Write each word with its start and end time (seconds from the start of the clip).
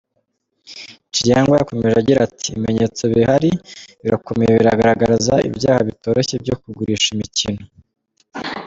Chiyangwa 1.13 1.55
yakomeje 1.59 1.95
agira 2.01 2.19
ati 2.27 2.45
"Ibimenyetso 2.49 3.03
bihari 3.13 3.51
birakomeye, 4.03 4.51
biragaragaza 4.59 5.33
ibyaha 5.49 5.81
bitoroshye 5.89 6.35
byo 6.43 6.55
kugurisha 6.61 7.07
imikino. 7.15 7.63